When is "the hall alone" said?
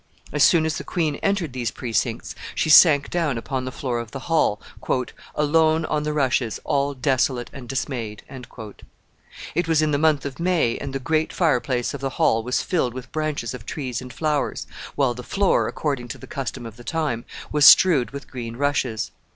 4.09-5.85